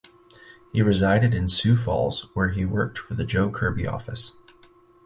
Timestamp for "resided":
0.81-1.35